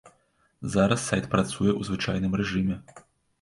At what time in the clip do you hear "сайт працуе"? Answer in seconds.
1.09-1.67